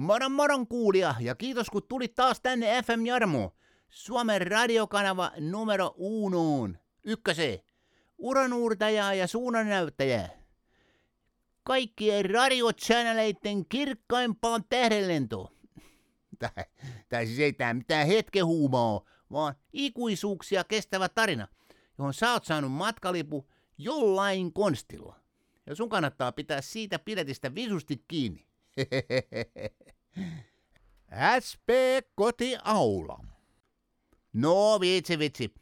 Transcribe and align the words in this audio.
Moron 0.00 0.32
moron 0.32 0.66
kuulija 0.66 1.14
ja 1.20 1.34
kiitos 1.34 1.70
kun 1.70 1.82
tulit 1.88 2.14
taas 2.14 2.40
tänne 2.40 2.82
FM 2.82 3.06
Jarmo. 3.06 3.56
Suomen 3.90 4.46
radiokanava 4.46 5.32
numero 5.38 5.94
unoon. 5.96 6.78
Ykköse. 7.04 7.64
Uranuurtaja 8.18 9.14
ja 9.14 9.26
suunnannäyttäjä. 9.26 10.28
Kaikkien 11.62 12.30
radiochanneleiden 12.30 13.66
kirkkaimpaan 13.68 14.64
tähdenlento. 14.68 15.52
Tää, 16.38 16.64
tää 17.08 17.24
siis 17.24 17.38
ei 17.38 17.52
tää 17.52 17.74
mitään 17.74 18.06
hetkehuumaa, 18.06 19.00
vaan 19.32 19.54
ikuisuuksia 19.72 20.64
kestävä 20.64 21.08
tarina, 21.08 21.48
johon 21.98 22.14
sä 22.14 22.32
oot 22.32 22.44
saanut 22.44 22.72
matkalipu 22.72 23.48
jollain 23.78 24.52
konstilla. 24.52 25.20
Ja 25.66 25.74
sun 25.74 25.88
kannattaa 25.88 26.32
pitää 26.32 26.60
siitä 26.60 26.98
piletistä 26.98 27.54
visusti 27.54 28.04
kiinni. 28.08 28.49
SP 31.46 31.68
Kotiaula. 32.14 33.24
No 34.32 34.80
vitsi 34.80 35.18
vitsi. 35.18 35.54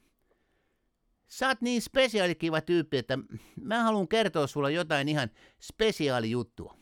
Sä 1.27 1.49
oot 1.49 1.61
niin 1.61 1.83
spesiaalikiva 1.83 2.61
tyyppi, 2.61 2.99
että 2.99 3.19
mä 3.61 3.83
haluan 3.83 4.09
kertoa 4.09 4.47
sulle 4.47 4.73
jotain 4.73 5.09
ihan 5.09 5.31
spesiaalijuttua. 5.61 6.75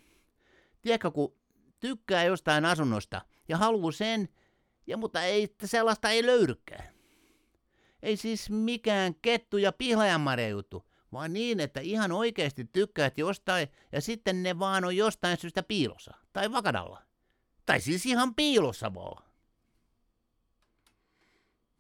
Tiedätkö, 0.83 1.11
kun 1.11 1.35
tykkää 1.81 2.25
jostain 2.25 2.65
asunnosta 2.65 3.23
ja 3.49 3.57
haluaa 3.57 3.93
sen, 3.93 4.29
ja 4.87 4.97
mutta 4.97 5.23
ei, 5.23 5.55
sellaista 5.65 6.11
ei 6.11 6.27
löydykään. 6.27 6.95
Ei 8.03 8.17
siis 8.17 8.51
mikään 8.51 9.15
kettu 9.15 9.57
ja 9.57 9.73
pihlajanmarja 9.73 10.49
juttu, 10.49 10.87
vaan 11.13 11.33
niin, 11.33 11.61
että 11.61 11.81
ihan 11.81 12.13
oikeasti 12.13 12.65
tykkäät 12.65 13.19
jostain 13.19 13.69
ja 13.93 14.01
sitten 14.01 14.43
ne 14.43 14.59
vaan 14.59 14.85
on 14.85 14.97
jostain 14.97 15.37
syystä 15.41 15.63
piilossa 15.63 16.15
tai 16.33 16.53
vakadalla. 16.53 17.03
Tai 17.67 17.81
siis 17.81 18.07
ihan 18.07 18.35
piilossa 18.35 18.95
vaan. 18.95 19.23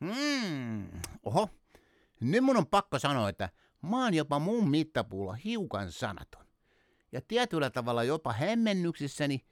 Hmm, 0.05 1.01
oho. 1.23 1.49
Nyt 2.21 2.45
mun 2.45 2.57
on 2.57 2.67
pakko 2.67 2.99
sanoa, 2.99 3.29
että 3.29 3.49
mä 3.83 4.05
oon 4.05 4.15
jopa 4.15 4.39
mun 4.39 4.71
mittapuulla 4.71 5.35
hiukan 5.35 5.93
sanaton. 5.93 6.47
Ja 7.13 7.21
tietyllä 7.29 7.71
tavalla 7.71 8.05
jopa 8.05 8.33
hemmennyksissäni 8.33 9.45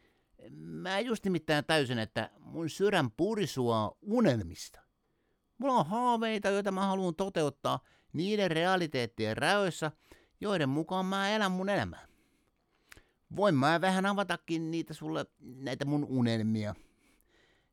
mä 0.50 1.00
just 1.00 1.24
nimittäin 1.24 1.64
täysin, 1.64 1.98
että 1.98 2.30
mun 2.40 2.70
sydän 2.70 3.10
purisua 3.10 3.96
unelmista. 4.02 4.80
Mulla 5.58 5.74
on 5.74 5.86
haaveita, 5.86 6.48
joita 6.48 6.72
mä 6.72 6.86
haluan 6.86 7.14
toteuttaa 7.14 7.80
niiden 8.14 8.50
realiteettien 8.50 9.36
räöissä, 9.36 9.92
joiden 10.40 10.68
mukaan 10.68 11.06
mä 11.06 11.30
elän 11.30 11.52
mun 11.52 11.68
elämää. 11.68 12.06
Voin 13.36 13.54
mä 13.54 13.80
vähän 13.80 14.06
avatakin 14.06 14.70
niitä 14.70 14.94
sulle, 14.94 15.26
näitä 15.40 15.84
mun 15.84 16.04
unelmia. 16.04 16.74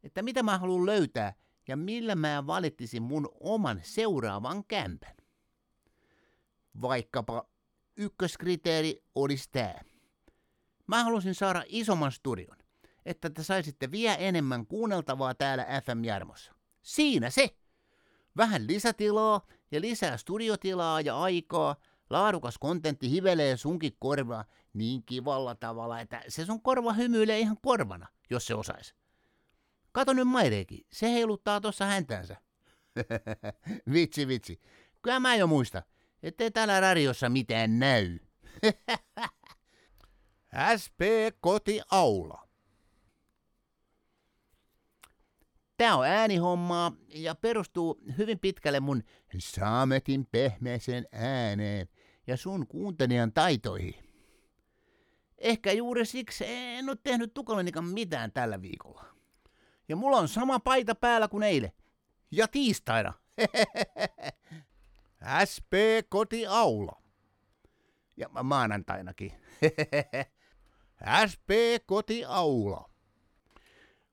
Että 0.04 0.22
mitä 0.22 0.44
mä 0.44 0.58
haluan 0.58 0.86
löytää 0.86 1.34
ja 1.68 1.78
millä 1.78 2.16
mä 2.16 2.48
valittisin 2.48 3.04
mun 3.04 3.30
oman 3.40 3.80
seuraavan 3.84 4.64
kämpän. 4.66 5.16
Vaikkapa 6.82 7.50
ykköskriteeri 7.98 9.04
olisi 9.16 9.50
tää. 9.52 9.84
Mä 10.88 11.04
halusin 11.04 11.36
saada 11.36 11.64
isomman 11.68 12.12
studion, 12.12 12.58
että 13.06 13.30
te 13.30 13.44
saisitte 13.44 13.92
vielä 13.92 14.16
enemmän 14.16 14.68
kuunneltavaa 14.68 15.36
täällä 15.36 15.66
FM 15.86 16.04
Jarmossa. 16.04 16.54
Siinä 16.82 17.30
se! 17.30 17.56
Vähän 18.38 18.68
lisätilaa 18.68 19.48
ja 19.72 19.82
lisää 19.82 20.18
studiotilaa 20.18 21.02
ja 21.02 21.20
aikaa. 21.20 21.76
Laadukas 22.10 22.58
kontentti 22.58 23.10
hivelee 23.10 23.58
sunkin 23.58 23.96
korvaa 24.00 24.46
niin 24.74 25.04
kivalla 25.04 25.56
tavalla, 25.56 26.00
että 26.00 26.24
se 26.28 26.46
sun 26.46 26.62
korva 26.62 26.94
hymyilee 26.94 27.40
ihan 27.40 27.58
korvana, 27.62 28.08
jos 28.30 28.48
se 28.48 28.56
osais. 28.56 28.96
Kato 29.92 30.14
nyt 30.14 30.28
Maireekin, 30.28 30.86
se 30.92 31.14
heiluttaa 31.14 31.62
tuossa 31.62 31.86
häntänsä. 31.86 32.36
vitsi, 33.94 34.28
vitsi. 34.28 34.62
Kyllä 35.02 35.20
mä 35.20 35.36
jo 35.36 35.48
muista, 35.48 35.84
ettei 36.24 36.52
täällä 36.52 36.80
radiossa 36.80 37.30
mitään 37.30 37.80
näy. 37.80 38.20
SP 40.82 41.02
Kotiaula. 41.42 42.51
Tää 45.82 45.96
on 45.96 46.06
äänihommaa 46.06 46.92
ja 47.10 47.36
perustuu 47.36 48.02
hyvin 48.18 48.40
pitkälle 48.40 48.80
mun 48.80 49.04
saametin 49.38 50.28
pehmeeseen 50.32 51.08
ääneen 51.12 51.88
ja 52.28 52.38
sun 52.38 52.68
kuuntelijan 52.68 53.34
taitoihin. 53.34 53.94
Ehkä 55.38 55.72
juuri 55.72 56.06
siksi 56.06 56.44
en 56.48 56.90
ole 56.90 56.98
tehnyt 57.04 57.34
tukalenikan 57.34 57.86
mitään 57.86 58.32
tällä 58.32 58.62
viikolla. 58.62 59.06
Ja 59.90 59.96
mulla 59.96 60.18
on 60.18 60.28
sama 60.28 60.60
paita 60.60 60.96
päällä 60.96 61.28
kuin 61.28 61.44
eilen. 61.44 61.72
Ja 62.32 62.48
tiistaina. 62.48 63.14
SP 65.52 65.74
Kotiaula. 66.10 67.02
Ja 68.18 68.30
maanantainakin. 68.44 69.32
SP 71.32 71.50
Kotiaula. 71.86 72.91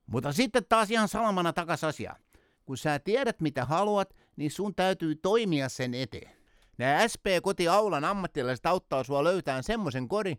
Mutta 0.08 0.32
sitten 0.32 0.64
taas 0.68 0.90
ihan 0.90 1.08
salamana 1.08 1.52
takas 1.52 1.84
asia. 1.84 2.16
Kun 2.64 2.76
sä 2.76 2.98
tiedät 2.98 3.40
mitä 3.40 3.64
haluat, 3.64 4.14
niin 4.36 4.50
sun 4.50 4.74
täytyy 4.74 5.14
toimia 5.14 5.68
sen 5.68 5.94
eteen. 5.94 6.30
Nämä 6.78 7.08
SP-kotiaulan 7.08 8.04
ammattilaiset 8.04 8.66
auttaa 8.66 9.04
sua 9.04 9.24
löytämään 9.24 9.62
semmoisen 9.62 10.08
kodin 10.08 10.38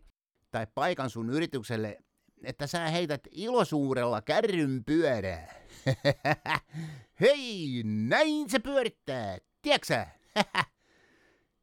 tai 0.50 0.66
paikan 0.74 1.10
sun 1.10 1.30
yritykselle, 1.30 1.98
että 2.44 2.66
sä 2.66 2.88
heität 2.88 3.20
ilosuurella 3.30 4.22
kärryn 4.22 4.84
pyörää. 4.84 5.54
Hei, 7.20 7.82
näin 7.84 8.50
se 8.50 8.58
pyörittää, 8.58 9.38
tiedätkö 9.62 10.06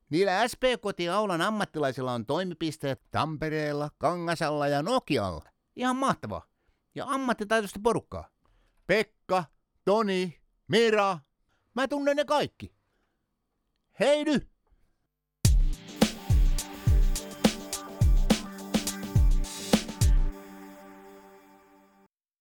Niillä 0.09 0.47
SP-kotiaulan 0.47 1.41
ammattilaisilla 1.41 2.13
on 2.13 2.25
toimipisteet 2.25 3.01
Tampereella, 3.12 3.89
Kangasalla 3.97 4.68
ja 4.68 4.84
Nokialla. 4.84 5.44
Ihan 5.75 5.95
mahtavaa 5.95 6.56
ja 6.97 7.05
ammattitaitoista 7.07 7.79
porukkaa. 7.83 8.29
Pekka, 8.87 9.43
Toni, 9.85 10.41
Mira, 10.67 11.19
mä 11.73 11.87
tunnen 11.87 12.15
ne 12.15 12.25
kaikki. 12.25 12.75
Hei 13.99 14.23
nyt! 14.23 14.56